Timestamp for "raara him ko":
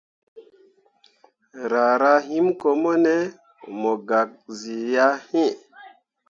1.71-2.69